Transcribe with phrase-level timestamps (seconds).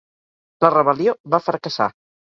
[0.65, 1.91] La rebel·lió va fracassar.